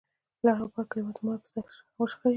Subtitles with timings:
[0.45, 2.29] لر او بر کليوال د جومات پر ځای سره وشخړېدل.